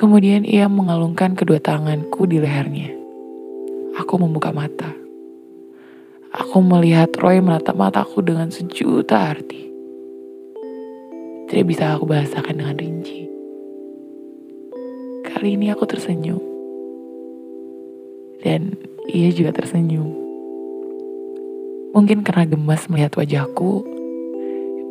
Kemudian 0.00 0.48
ia 0.48 0.64
mengalungkan 0.64 1.36
kedua 1.36 1.60
tanganku 1.60 2.24
di 2.24 2.40
lehernya. 2.40 2.88
Aku 4.00 4.16
membuka 4.16 4.48
mata. 4.48 4.88
Aku 6.32 6.64
melihat 6.64 7.12
Roy 7.20 7.44
menatap 7.44 7.76
mataku 7.76 8.24
dengan 8.24 8.48
sejuta 8.48 9.28
arti. 9.28 9.69
Tidak 11.50 11.66
bisa 11.66 11.98
aku 11.98 12.06
bahasakan 12.06 12.62
dengan 12.62 12.78
rinci. 12.78 13.26
Kali 15.26 15.58
ini 15.58 15.66
aku 15.74 15.82
tersenyum. 15.82 16.38
Dan 18.38 18.78
ia 19.10 19.34
juga 19.34 19.58
tersenyum. 19.58 20.14
Mungkin 21.90 22.22
karena 22.22 22.46
gemas 22.46 22.86
melihat 22.86 23.18
wajahku, 23.18 23.82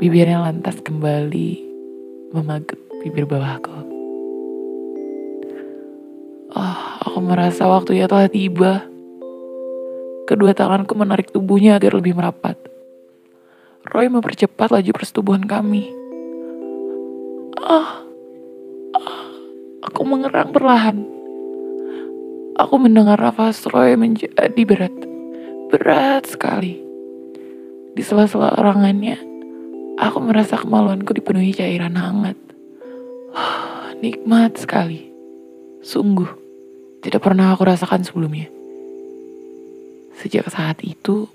bibirnya 0.04 0.44
lantas 0.44 0.84
kembali 0.84 1.64
memagut 2.36 2.76
bibir 3.08 3.24
bawahku. 3.24 3.80
Oh, 6.60 6.80
aku 7.08 7.24
merasa 7.24 7.72
waktunya 7.72 8.04
telah 8.12 8.28
tiba. 8.28 8.84
Kedua 10.28 10.52
tanganku 10.52 10.92
menarik 10.92 11.32
tubuhnya 11.32 11.80
agar 11.80 11.96
lebih 11.96 12.20
merapat. 12.20 12.60
Roy 13.88 14.12
mempercepat 14.12 14.76
laju 14.76 14.92
persetubuhan 14.92 15.48
kami. 15.48 16.09
Ah, 17.60 18.08
ah 18.96 19.20
aku 19.84 20.02
mengerang 20.08 20.56
perlahan. 20.56 21.04
Aku 22.56 22.80
mendengar 22.80 23.20
nafas 23.20 23.68
Roy 23.68 24.00
menjadi 24.00 24.64
berat. 24.64 24.96
Berat 25.68 26.24
sekali. 26.24 26.80
Di 27.96 28.00
sela-sela 28.00 28.56
orangannya, 28.56 29.20
aku 30.00 30.24
merasa 30.24 30.56
kemaluanku 30.56 31.12
dipenuhi 31.12 31.52
cairan 31.52 32.00
hangat. 32.00 32.40
Nikmat 34.04 34.56
sekali. 34.56 35.12
Sungguh, 35.84 36.32
tidak 37.04 37.28
pernah 37.28 37.52
aku 37.52 37.68
rasakan 37.68 38.08
sebelumnya. 38.08 38.48
Sejak 40.16 40.48
saat 40.48 40.80
itu, 40.84 41.28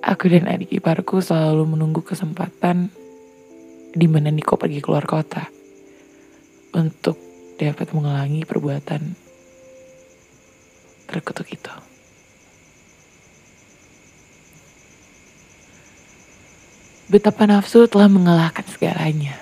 aku 0.00 0.24
dan 0.32 0.48
adik 0.48 0.72
iparku 0.72 1.20
selalu 1.20 1.68
menunggu 1.68 2.00
kesempatan 2.00 3.03
di 3.94 4.10
mana 4.10 4.34
Niko 4.34 4.58
pergi 4.58 4.82
keluar 4.82 5.06
kota 5.06 5.46
untuk 6.74 7.14
dapat 7.54 7.94
mengulangi 7.94 8.42
perbuatan 8.42 9.02
terkutuk 11.06 11.46
itu. 11.54 11.70
Betapa 17.06 17.46
nafsu 17.46 17.86
telah 17.86 18.10
mengalahkan 18.10 18.66
segalanya. 18.66 19.38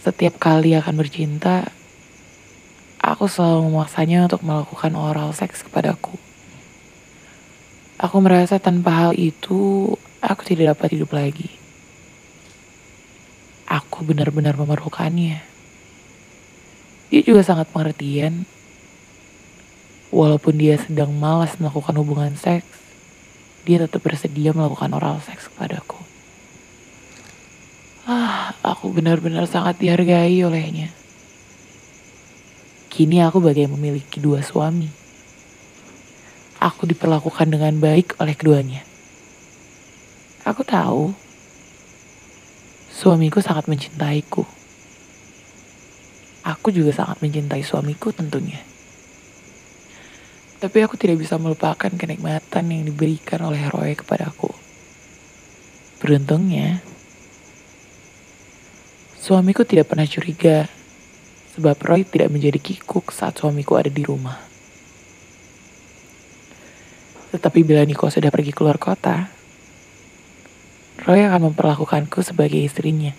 Setiap 0.00 0.40
kali 0.40 0.72
akan 0.72 0.96
bercinta, 0.96 1.68
aku 2.96 3.28
selalu 3.28 3.68
memaksanya 3.68 4.24
untuk 4.30 4.40
melakukan 4.40 4.96
oral 4.96 5.36
seks 5.36 5.60
kepadaku. 5.60 6.16
Aku 8.00 8.16
merasa 8.24 8.56
tanpa 8.56 8.90
hal 8.90 9.12
itu, 9.14 9.92
aku 10.24 10.42
tidak 10.42 10.74
dapat 10.74 10.96
hidup 10.96 11.12
lagi. 11.12 11.61
Aku 13.72 14.04
benar-benar 14.04 14.52
memerlukannya. 14.60 15.40
Dia 17.08 17.20
juga 17.24 17.40
sangat 17.40 17.72
pengertian. 17.72 18.44
Walaupun 20.12 20.60
dia 20.60 20.76
sedang 20.76 21.08
malas 21.16 21.56
melakukan 21.56 21.96
hubungan 21.96 22.36
seks, 22.36 22.68
dia 23.64 23.80
tetap 23.80 24.04
bersedia 24.04 24.52
melakukan 24.52 24.92
oral 24.92 25.24
seks 25.24 25.48
kepadaku. 25.48 25.96
Ah, 28.04 28.52
aku 28.60 28.92
benar-benar 28.92 29.48
sangat 29.48 29.80
dihargai 29.80 30.36
olehnya. 30.44 30.92
Kini 32.92 33.24
aku 33.24 33.40
bagai 33.40 33.72
memiliki 33.72 34.20
dua 34.20 34.44
suami. 34.44 34.92
Aku 36.60 36.84
diperlakukan 36.84 37.48
dengan 37.48 37.72
baik 37.80 38.20
oleh 38.20 38.36
keduanya. 38.36 38.84
Aku 40.44 40.60
tahu 40.60 41.16
Suamiku 43.02 43.42
sangat 43.42 43.66
mencintaiku. 43.66 44.46
Aku 46.46 46.70
juga 46.70 46.94
sangat 46.94 47.18
mencintai 47.18 47.66
suamiku 47.66 48.14
tentunya. 48.14 48.62
Tapi 50.62 50.78
aku 50.86 50.94
tidak 50.94 51.18
bisa 51.18 51.34
melupakan 51.34 51.90
kenikmatan 51.90 52.70
yang 52.70 52.86
diberikan 52.86 53.42
oleh 53.42 53.66
Roy 53.74 53.98
kepadaku. 53.98 54.54
Beruntungnya, 55.98 56.78
suamiku 59.18 59.66
tidak 59.66 59.90
pernah 59.90 60.06
curiga 60.06 60.70
sebab 61.58 61.74
Roy 61.82 62.06
tidak 62.06 62.30
menjadi 62.30 62.62
kikuk 62.62 63.10
saat 63.10 63.34
suamiku 63.34 63.82
ada 63.82 63.90
di 63.90 64.06
rumah. 64.06 64.38
Tetapi 67.34 67.66
bila 67.66 67.82
Niko 67.82 68.06
sudah 68.06 68.30
pergi 68.30 68.54
keluar 68.54 68.78
kota, 68.78 69.41
Roy 71.02 71.26
akan 71.26 71.50
memperlakukanku 71.50 72.22
sebagai 72.22 72.62
istrinya. 72.62 73.10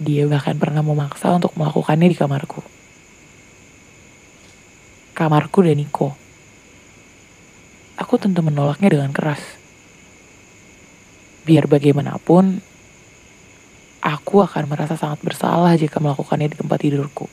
Dia 0.00 0.24
bahkan 0.24 0.56
pernah 0.56 0.80
memaksa 0.80 1.28
untuk 1.28 1.52
melakukannya 1.60 2.08
di 2.08 2.16
kamarku. 2.16 2.64
Kamarku 5.12 5.60
dan 5.60 5.76
Niko. 5.76 6.16
Aku 8.00 8.16
tentu 8.16 8.40
menolaknya 8.40 8.96
dengan 8.96 9.12
keras. 9.12 9.44
Biar 11.44 11.68
bagaimanapun, 11.68 12.64
aku 14.00 14.40
akan 14.40 14.64
merasa 14.72 14.96
sangat 14.96 15.20
bersalah 15.20 15.76
jika 15.76 16.00
melakukannya 16.00 16.48
di 16.48 16.56
tempat 16.56 16.80
tidurku. 16.80 17.28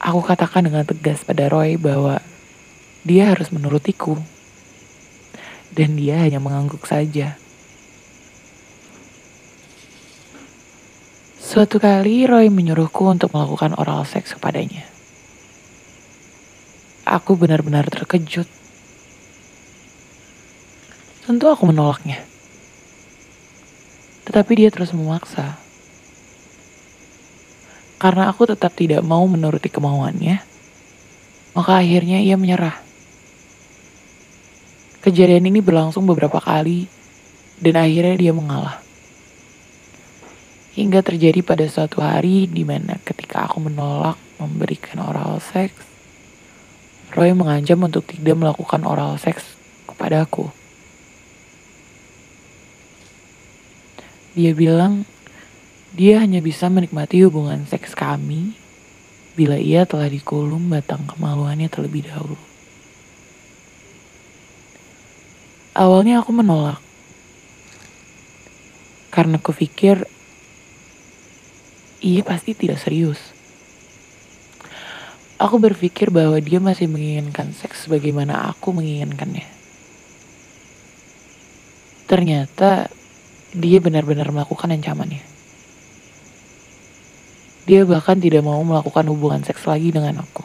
Aku 0.00 0.24
katakan 0.24 0.64
dengan 0.64 0.88
tegas 0.88 1.28
pada 1.28 1.52
Roy 1.52 1.76
bahwa 1.76 2.24
dia 3.04 3.28
harus 3.28 3.52
menurutiku 3.52 4.16
dan 5.78 5.94
dia 5.94 6.18
hanya 6.18 6.42
mengangguk 6.42 6.82
saja. 6.90 7.38
Suatu 11.38 11.78
kali 11.78 12.26
Roy 12.26 12.50
menyuruhku 12.50 13.06
untuk 13.06 13.30
melakukan 13.30 13.78
oral 13.78 14.02
seks 14.02 14.34
kepadanya. 14.34 14.82
Aku 17.06 17.38
benar-benar 17.38 17.86
terkejut. 17.86 18.50
Tentu 21.24 21.46
aku 21.46 21.70
menolaknya. 21.70 22.26
Tetapi 24.26 24.52
dia 24.58 24.68
terus 24.74 24.90
memaksa. 24.90 25.56
Karena 28.02 28.28
aku 28.28 28.50
tetap 28.50 28.74
tidak 28.74 29.00
mau 29.06 29.24
menuruti 29.30 29.70
kemauannya, 29.70 30.42
maka 31.54 31.72
akhirnya 31.80 32.20
ia 32.20 32.36
menyerah. 32.36 32.87
Kejadian 34.98 35.46
ini 35.46 35.62
berlangsung 35.62 36.04
beberapa 36.10 36.42
kali 36.42 36.90
dan 37.62 37.78
akhirnya 37.78 38.18
dia 38.18 38.32
mengalah. 38.34 38.82
Hingga 40.74 41.02
terjadi 41.06 41.42
pada 41.42 41.66
suatu 41.70 42.02
hari 42.02 42.50
di 42.50 42.62
mana 42.66 42.98
ketika 43.02 43.46
aku 43.46 43.62
menolak 43.62 44.18
memberikan 44.38 45.02
oral 45.02 45.38
seks, 45.38 45.86
Roy 47.14 47.34
mengancam 47.34 47.82
untuk 47.82 48.06
tidak 48.06 48.36
melakukan 48.36 48.82
oral 48.84 49.18
seks 49.18 49.42
kepadaku. 49.90 50.50
Dia 54.38 54.54
bilang 54.54 55.02
dia 55.94 56.22
hanya 56.22 56.38
bisa 56.38 56.70
menikmati 56.70 57.26
hubungan 57.26 57.66
seks 57.66 57.96
kami 57.96 58.54
bila 59.34 59.58
ia 59.58 59.86
telah 59.86 60.06
dikulum 60.06 60.70
batang 60.70 61.06
kemaluannya 61.10 61.66
terlebih 61.66 62.06
dahulu. 62.06 62.38
Awalnya 65.78 66.26
aku 66.26 66.34
menolak. 66.34 66.82
Karena 69.14 69.38
kupikir 69.38 70.10
ia 72.02 72.26
pasti 72.26 72.58
tidak 72.58 72.82
serius. 72.82 73.22
Aku 75.38 75.62
berpikir 75.62 76.10
bahwa 76.10 76.34
dia 76.42 76.58
masih 76.58 76.90
menginginkan 76.90 77.54
seks 77.54 77.86
sebagaimana 77.86 78.50
aku 78.50 78.74
menginginkannya. 78.74 79.46
Ternyata 82.10 82.90
dia 83.54 83.78
benar-benar 83.78 84.34
melakukan 84.34 84.74
ancamannya. 84.74 85.22
Dia 87.70 87.86
bahkan 87.86 88.18
tidak 88.18 88.42
mau 88.42 88.58
melakukan 88.66 89.06
hubungan 89.14 89.46
seks 89.46 89.62
lagi 89.62 89.94
dengan 89.94 90.26
aku. 90.26 90.42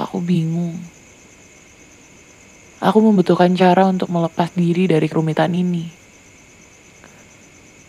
Aku 0.00 0.24
bingung 0.24 0.95
Aku 2.76 3.00
membutuhkan 3.00 3.56
cara 3.56 3.88
untuk 3.88 4.12
melepas 4.12 4.52
diri 4.52 4.84
dari 4.84 5.08
kerumitan 5.08 5.56
ini. 5.56 5.88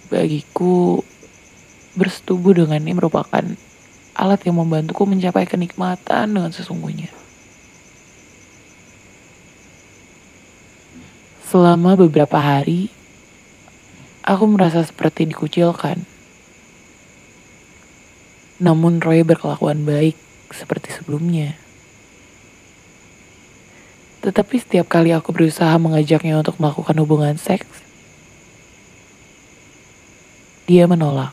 Bagiku, 0.07 1.03
bersetubuh 1.99 2.55
dengannya 2.55 2.95
merupakan 2.95 3.43
alat 4.15 4.41
yang 4.47 4.57
membantuku 4.57 5.03
mencapai 5.03 5.43
kenikmatan 5.43 6.31
dengan 6.31 6.55
sesungguhnya. 6.55 7.11
Selama 11.47 11.99
beberapa 11.99 12.39
hari, 12.39 12.87
aku 14.23 14.43
merasa 14.47 14.83
seperti 14.83 15.27
dikucilkan. 15.27 16.03
Namun 18.63 19.03
Roy 19.03 19.21
berkelakuan 19.21 19.83
baik 19.83 20.15
seperti 20.49 20.95
sebelumnya. 20.95 21.66
Tetapi 24.27 24.59
setiap 24.59 24.91
kali 24.91 25.15
aku 25.15 25.31
berusaha 25.31 25.71
mengajaknya 25.79 26.35
untuk 26.35 26.59
melakukan 26.59 26.99
hubungan 26.99 27.39
seks, 27.39 27.63
dia 30.67 30.83
menolak. 30.83 31.31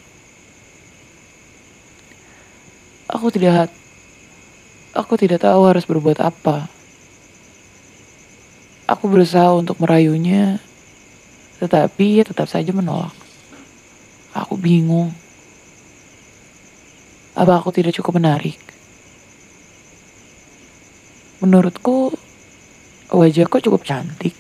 Aku 3.11 3.35
tidak 3.35 3.66
aku 4.94 5.18
tidak 5.18 5.42
tahu 5.42 5.66
harus 5.66 5.83
berbuat 5.83 6.22
apa. 6.22 6.70
Aku 8.87 9.11
berusaha 9.11 9.50
untuk 9.59 9.83
merayunya, 9.83 10.62
tetapi 11.59 12.22
ia 12.22 12.22
tetap 12.22 12.46
saja 12.46 12.70
menolak. 12.70 13.11
Aku 14.30 14.54
bingung. 14.54 15.11
Apa 17.35 17.59
aku 17.59 17.74
tidak 17.74 17.90
cukup 17.98 18.22
menarik? 18.22 18.62
Menurutku, 21.42 22.14
wajahku 23.12 23.60
cukup 23.60 23.84
cantik. 23.84 24.32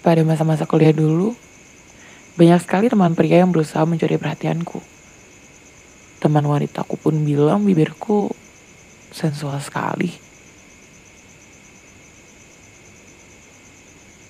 Pada 0.00 0.24
masa-masa 0.24 0.64
kuliah 0.64 0.94
dulu, 0.94 1.36
banyak 2.38 2.60
sekali 2.62 2.86
teman 2.86 3.18
pria 3.18 3.42
yang 3.42 3.50
berusaha 3.50 3.82
mencuri 3.82 4.14
perhatianku. 4.14 4.78
Teman 6.22 6.46
wanitaku 6.46 6.94
pun 6.96 7.26
bilang 7.26 7.66
bibirku 7.66 8.30
sensual 9.10 9.58
sekali. 9.58 10.14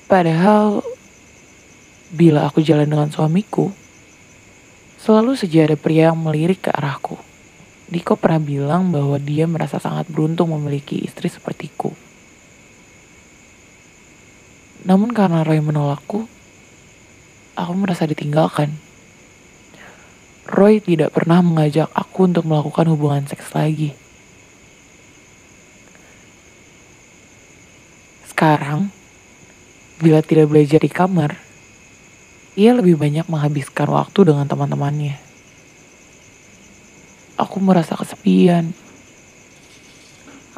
Padahal, 0.08 0.80
bila 2.08 2.48
aku 2.48 2.64
jalan 2.64 2.88
dengan 2.88 3.12
suamiku, 3.12 3.68
selalu 4.96 5.36
saja 5.36 5.68
ada 5.68 5.76
pria 5.76 6.08
yang 6.08 6.16
melirik 6.16 6.64
ke 6.64 6.72
arahku. 6.72 7.20
Diko 7.92 8.16
pernah 8.16 8.40
bilang 8.40 8.88
bahwa 8.88 9.20
dia 9.20 9.44
merasa 9.44 9.76
sangat 9.76 10.08
beruntung 10.08 10.48
memiliki 10.56 11.04
istri 11.04 11.28
sepertiku. 11.28 12.07
Namun 14.86 15.10
karena 15.10 15.42
Roy 15.42 15.58
menolakku, 15.58 16.28
aku 17.58 17.72
merasa 17.74 18.06
ditinggalkan. 18.06 18.76
Roy 20.48 20.78
tidak 20.78 21.12
pernah 21.12 21.42
mengajak 21.42 21.90
aku 21.92 22.30
untuk 22.30 22.46
melakukan 22.46 22.86
hubungan 22.88 23.26
seks 23.26 23.50
lagi. 23.52 23.92
Sekarang, 28.30 28.94
bila 29.98 30.22
tidak 30.22 30.46
belajar 30.46 30.78
di 30.78 30.86
kamar, 30.86 31.36
ia 32.54 32.70
lebih 32.70 32.94
banyak 32.94 33.26
menghabiskan 33.26 33.90
waktu 33.90 34.30
dengan 34.30 34.46
teman-temannya. 34.46 35.18
Aku 37.38 37.62
merasa 37.62 37.94
kesepian. 37.94 38.74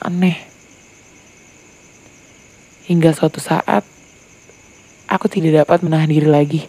Aneh. 0.01 0.49
Hingga 2.89 3.13
suatu 3.13 3.37
saat, 3.37 3.85
aku 5.11 5.27
tidak 5.27 5.66
dapat 5.66 5.83
menahan 5.83 6.07
diri 6.07 6.31
lagi. 6.31 6.62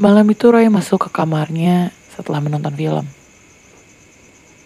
Malam 0.00 0.26
itu 0.32 0.48
Roy 0.50 0.66
masuk 0.66 1.06
ke 1.06 1.10
kamarnya 1.12 1.94
setelah 2.10 2.42
menonton 2.42 2.74
film. 2.74 3.06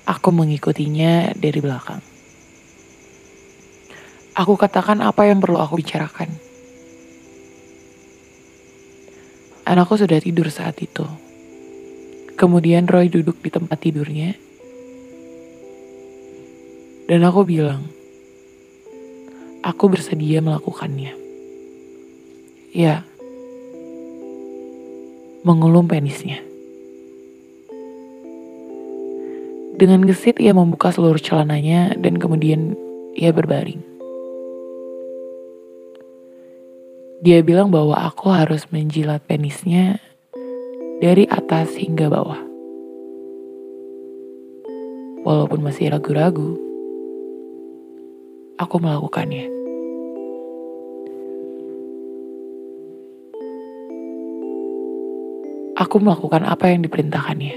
Aku 0.08 0.30
mengikutinya 0.32 1.36
dari 1.36 1.58
belakang. 1.60 2.00
Aku 4.34 4.54
katakan 4.54 5.02
apa 5.02 5.26
yang 5.26 5.42
perlu 5.42 5.58
aku 5.58 5.82
bicarakan. 5.82 6.30
Anakku 9.66 9.98
sudah 9.98 10.22
tidur 10.22 10.46
saat 10.54 10.78
itu. 10.78 11.02
Kemudian 12.38 12.86
Roy 12.86 13.10
duduk 13.10 13.42
di 13.42 13.50
tempat 13.50 13.78
tidurnya 13.82 14.43
Dan 17.04 17.20
aku 17.20 17.44
bilang, 17.44 17.84
aku 19.60 19.92
bersedia 19.92 20.40
melakukannya. 20.40 21.12
Ya, 22.72 23.04
mengulum 25.44 25.84
penisnya. 25.84 26.40
Dengan 29.76 30.06
gesit 30.08 30.40
ia 30.40 30.56
membuka 30.56 30.88
seluruh 30.88 31.20
celananya 31.20 31.92
dan 32.00 32.16
kemudian 32.16 32.72
ia 33.12 33.34
berbaring. 33.36 33.84
Dia 37.20 37.44
bilang 37.44 37.68
bahwa 37.68 38.00
aku 38.00 38.32
harus 38.32 38.64
menjilat 38.72 39.20
penisnya 39.28 40.00
dari 41.04 41.28
atas 41.28 41.76
hingga 41.76 42.08
bawah. 42.08 42.40
Walaupun 45.24 45.64
masih 45.64 45.88
ragu-ragu, 45.92 46.56
aku 48.54 48.78
melakukannya. 48.78 49.50
Aku 55.74 55.98
melakukan 55.98 56.46
apa 56.46 56.70
yang 56.70 56.86
diperintahkannya. 56.86 57.56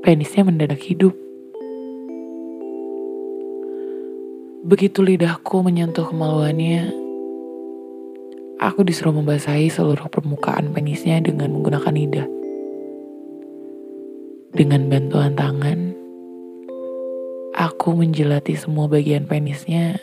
Penisnya 0.00 0.42
mendadak 0.48 0.80
hidup. 0.80 1.12
Begitu 4.64 5.04
lidahku 5.04 5.60
menyentuh 5.60 6.08
kemaluannya, 6.08 6.88
aku 8.62 8.80
disuruh 8.86 9.12
membasahi 9.12 9.68
seluruh 9.68 10.08
permukaan 10.08 10.72
penisnya 10.72 11.20
dengan 11.20 11.52
menggunakan 11.52 11.92
lidah. 11.92 12.28
Dengan 14.56 14.88
bantuan 14.88 15.36
tangan, 15.36 15.91
aku 17.52 17.92
menjelati 17.92 18.56
semua 18.56 18.88
bagian 18.88 19.28
penisnya 19.28 20.00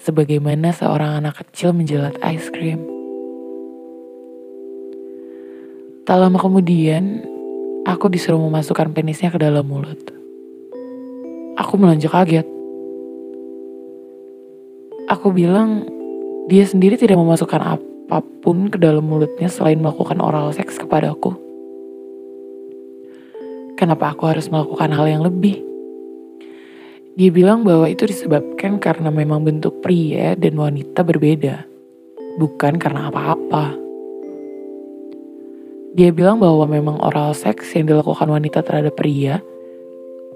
sebagaimana 0.00 0.72
seorang 0.72 1.20
anak 1.22 1.44
kecil 1.44 1.76
menjelat 1.76 2.16
es 2.24 2.48
krim. 2.48 2.80
Tak 6.02 6.18
lama 6.18 6.34
kemudian, 6.40 7.22
aku 7.86 8.10
disuruh 8.10 8.40
memasukkan 8.42 8.90
penisnya 8.90 9.30
ke 9.30 9.38
dalam 9.38 9.62
mulut. 9.62 10.00
Aku 11.60 11.78
melonjak 11.78 12.10
kaget. 12.10 12.48
Aku 15.06 15.30
bilang 15.30 15.86
dia 16.50 16.66
sendiri 16.66 16.98
tidak 16.98 17.20
memasukkan 17.20 17.78
apa 17.78 18.18
pun 18.42 18.66
ke 18.66 18.80
dalam 18.80 19.06
mulutnya 19.06 19.46
selain 19.46 19.78
melakukan 19.78 20.18
oral 20.18 20.50
seks 20.50 20.80
kepada 20.80 21.14
aku. 21.14 21.38
Kenapa 23.78 24.10
aku 24.10 24.26
harus 24.26 24.50
melakukan 24.50 24.90
hal 24.90 25.06
yang 25.06 25.22
lebih? 25.22 25.71
Dia 27.12 27.28
bilang 27.28 27.60
bahwa 27.60 27.84
itu 27.92 28.08
disebabkan 28.08 28.80
karena 28.80 29.12
memang 29.12 29.44
bentuk 29.44 29.84
pria 29.84 30.32
dan 30.32 30.56
wanita 30.56 31.04
berbeda, 31.04 31.68
bukan 32.40 32.80
karena 32.80 33.12
apa-apa. 33.12 33.76
Dia 35.92 36.08
bilang 36.08 36.40
bahwa 36.40 36.64
memang 36.64 36.96
oral 37.04 37.36
seks 37.36 37.76
yang 37.76 37.92
dilakukan 37.92 38.24
wanita 38.24 38.64
terhadap 38.64 38.96
pria 38.96 39.44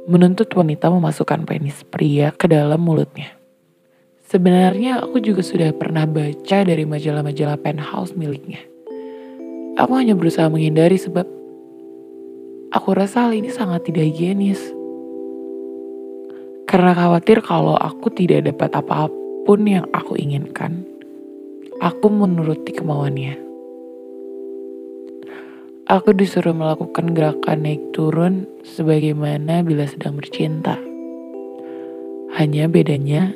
menuntut 0.04 0.52
wanita 0.52 0.92
memasukkan 0.92 1.48
penis 1.48 1.80
pria 1.88 2.28
ke 2.36 2.44
dalam 2.44 2.84
mulutnya. 2.84 3.32
Sebenarnya 4.28 5.00
aku 5.00 5.16
juga 5.24 5.40
sudah 5.40 5.72
pernah 5.72 6.04
baca 6.04 6.60
dari 6.60 6.84
majalah-majalah 6.84 7.56
penthouse 7.56 8.12
miliknya. 8.12 8.60
Aku 9.80 9.96
hanya 9.96 10.12
berusaha 10.12 10.52
menghindari 10.52 11.00
sebab 11.00 11.24
aku 12.68 12.88
rasa 12.92 13.24
hal 13.24 13.32
ini 13.32 13.48
sangat 13.48 13.88
tidak 13.88 14.12
higienis. 14.12 14.75
Karena 16.66 16.98
khawatir 16.98 17.46
kalau 17.46 17.78
aku 17.78 18.10
tidak 18.10 18.50
dapat 18.50 18.74
apa 18.74 19.06
pun 19.46 19.62
yang 19.62 19.86
aku 19.94 20.18
inginkan, 20.18 20.82
aku 21.78 22.10
menuruti 22.10 22.74
kemauannya. 22.74 23.38
Aku 25.86 26.10
disuruh 26.10 26.50
melakukan 26.50 27.14
gerakan 27.14 27.62
naik 27.62 27.94
turun 27.94 28.50
sebagaimana 28.66 29.62
bila 29.62 29.86
sedang 29.86 30.18
bercinta. 30.18 30.74
Hanya 32.34 32.66
bedanya, 32.66 33.30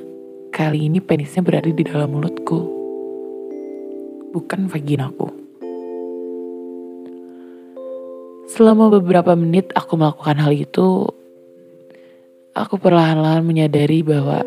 kali 0.50 0.90
ini 0.90 0.98
penisnya 0.98 1.46
berada 1.46 1.70
di 1.70 1.86
dalam 1.86 2.10
mulutku, 2.10 2.66
bukan 4.34 4.66
vaginaku. 4.66 5.30
Selama 8.50 8.90
beberapa 8.98 9.38
menit 9.38 9.70
aku 9.78 9.94
melakukan 9.94 10.42
hal 10.42 10.50
itu, 10.50 11.06
aku 12.60 12.76
perlahan-lahan 12.76 13.40
menyadari 13.40 14.04
bahwa 14.04 14.44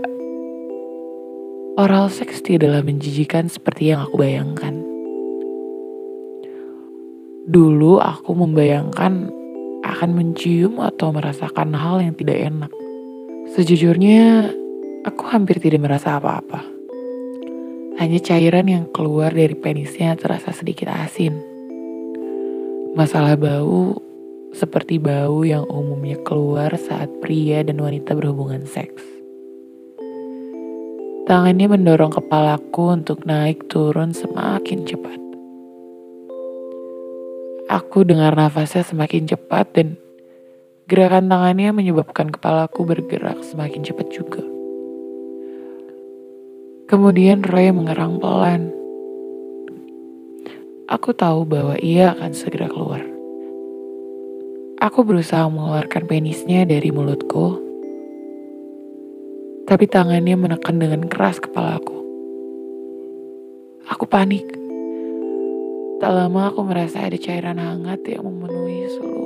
oral 1.82 2.14
seks 2.14 2.46
tidaklah 2.46 2.86
menjijikan 2.86 3.50
seperti 3.50 3.90
yang 3.90 4.06
aku 4.06 4.22
bayangkan. 4.22 4.78
Dulu 7.50 7.98
aku 7.98 8.38
membayangkan 8.38 9.34
akan 9.84 10.10
mencium 10.14 10.78
atau 10.80 11.10
merasakan 11.10 11.74
hal 11.74 12.00
yang 12.06 12.14
tidak 12.14 12.38
enak. 12.40 12.72
Sejujurnya, 13.58 14.54
aku 15.04 15.24
hampir 15.28 15.60
tidak 15.60 15.84
merasa 15.84 16.22
apa-apa. 16.22 16.64
Hanya 18.00 18.22
cairan 18.22 18.70
yang 18.70 18.86
keluar 18.94 19.34
dari 19.34 19.58
penisnya 19.58 20.16
terasa 20.16 20.54
sedikit 20.54 20.88
asin. 20.90 21.36
Masalah 22.94 23.36
bau 23.36 24.13
seperti 24.54 25.02
bau 25.02 25.42
yang 25.42 25.66
umumnya 25.66 26.22
keluar 26.22 26.70
saat 26.78 27.10
pria 27.20 27.66
dan 27.66 27.82
wanita 27.82 28.14
berhubungan 28.14 28.64
seks. 28.70 29.02
Tangannya 31.26 31.74
mendorong 31.74 32.14
kepalaku 32.14 32.94
untuk 32.94 33.26
naik 33.26 33.66
turun 33.66 34.14
semakin 34.14 34.86
cepat. 34.86 35.20
Aku 37.72 38.06
dengar 38.06 38.38
nafasnya 38.38 38.86
semakin 38.86 39.26
cepat 39.26 39.66
dan 39.74 39.88
gerakan 40.86 41.32
tangannya 41.32 41.74
menyebabkan 41.74 42.30
kepalaku 42.30 42.86
bergerak 42.86 43.40
semakin 43.42 43.82
cepat 43.82 44.08
juga. 44.14 44.44
Kemudian 46.92 47.42
Roy 47.42 47.72
mengerang 47.72 48.20
pelan. 48.20 48.70
Aku 50.92 51.16
tahu 51.16 51.48
bahwa 51.48 51.80
ia 51.80 52.12
akan 52.14 52.36
segera 52.36 52.68
keluar. 52.68 53.13
Aku 54.84 55.08
berusaha 55.08 55.48
mengeluarkan 55.48 56.12
penisnya 56.12 56.68
dari 56.68 56.92
mulutku, 56.92 57.56
tapi 59.64 59.88
tangannya 59.88 60.36
menekan 60.36 60.76
dengan 60.76 61.08
keras 61.08 61.40
kepalaku. 61.40 62.04
Aku 63.88 64.04
panik. 64.04 64.44
Tak 66.04 66.12
lama 66.12 66.52
aku 66.52 66.68
merasa 66.68 67.00
ada 67.00 67.16
cairan 67.16 67.64
hangat 67.64 68.04
yang 68.12 68.28
memenuhi 68.28 68.92
seluruh 68.92 69.23